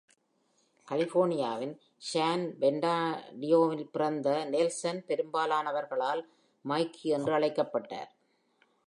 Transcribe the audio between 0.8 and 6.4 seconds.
கலிபோர்னியாவின் San Bernardino-வில் பிறந்த Neilan, பெரும்பாலானவர்களால்